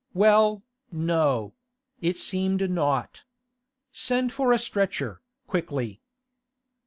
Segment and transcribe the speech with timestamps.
[0.15, 1.53] Well, no;
[2.01, 3.21] it seemed not.
[3.91, 6.01] Send for a stretcher, quickly.